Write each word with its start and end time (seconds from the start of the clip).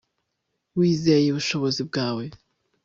wizere 0.77 1.25
ubushobozi 1.31 1.81
bwawe 1.89 2.23